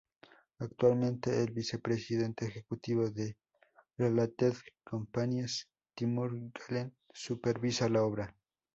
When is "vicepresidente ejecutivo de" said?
1.51-3.37